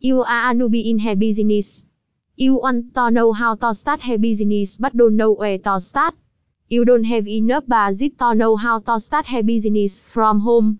[0.00, 1.84] You are a newbie in hair business.
[2.36, 6.14] You want to know how to start hair business but don't know where to start.
[6.68, 10.78] You don't have enough budget to know how to start hair business from home.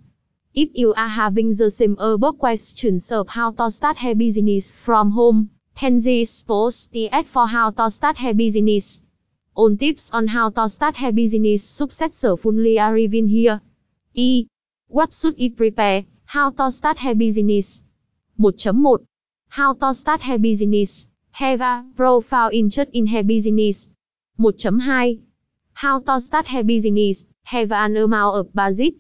[0.54, 5.10] If you are having the same above questions of how to start hair business from
[5.10, 5.50] home,
[5.80, 9.02] then this post is for how to start hair business.
[9.56, 13.62] All tips on how to start hair business successfully are given here.
[14.14, 14.46] E.
[14.86, 16.04] What should you prepare?
[16.24, 17.82] How to start hair business.
[18.38, 19.07] 1.1
[19.50, 21.08] How to start hair business.
[21.32, 23.88] Have a profile interest in hair business.
[24.38, 25.20] 1.2
[25.72, 27.26] How to start hair business.
[27.44, 28.94] Have an amount of budget.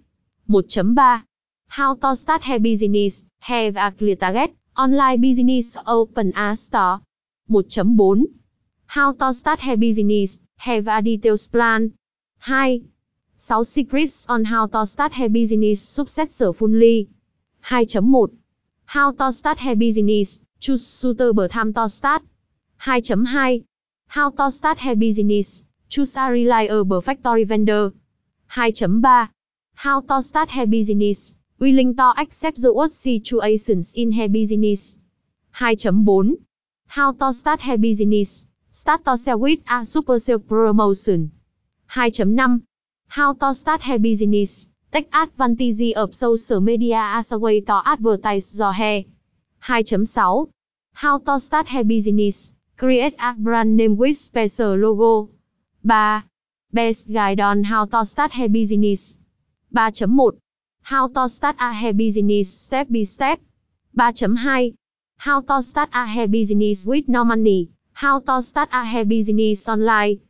[0.48, 1.24] 1.3
[1.68, 3.24] How to start hair business.
[3.40, 4.56] Have a clear target.
[4.76, 7.02] Online business open a store.
[7.50, 8.24] 1.4
[8.86, 10.40] How to start hair business.
[10.56, 11.92] Have a detailed plan.
[12.46, 12.84] 2.
[13.36, 17.10] 6 secrets on how to start hair business successfully.
[17.64, 18.30] 2.1
[18.88, 20.40] How to start hair business.
[20.60, 22.22] Choose suitable time to start.
[22.80, 23.66] 2.2
[24.06, 25.62] How to start hair business.
[25.90, 27.92] Choose a reliable factory vendor.
[28.50, 29.28] 2.3
[29.74, 31.34] How to start hair business.
[31.58, 34.96] Willing to accept the worst situations in hair business.
[35.60, 36.38] 2.4
[36.86, 38.46] How to start hair business.
[38.70, 41.32] Start to sell with a super sale promotion.
[41.90, 42.62] 2.5
[43.08, 44.66] How to start hair business.
[44.90, 49.04] Tech advantage of social media as a way to advertise your hair.
[49.62, 50.48] 2.6
[50.94, 52.54] How to start hair business.
[52.78, 55.28] Create a brand name with special logo.
[55.86, 56.22] 3.
[56.72, 59.14] Best guide on how to start hair business.
[59.74, 60.38] 3.1
[60.80, 63.40] How to start a hair business step by step.
[63.94, 64.74] 3.2
[65.18, 67.68] How to start a hair business with no money.
[67.92, 70.20] How to start a hair business online.